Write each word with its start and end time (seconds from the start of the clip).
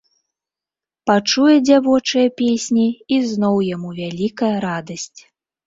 Пачуе 1.11 1.57
дзявочыя 1.65 2.27
песні, 2.43 2.87
і 3.13 3.21
зноў 3.31 3.55
яму 3.75 3.89
вялікая 4.01 4.53
радасць. 4.69 5.19